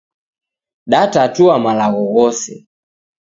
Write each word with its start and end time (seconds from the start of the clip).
Datatua 0.91 1.55
malagho 1.63 2.03
ghose 2.13 2.53